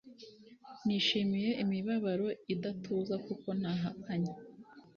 [0.85, 4.33] nishimiye imibabaro idatuza kuko ntahakanye